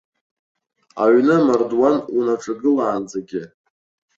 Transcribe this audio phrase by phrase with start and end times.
[1.03, 3.43] Аҩны амардуан унаҿагылаанӡагьы.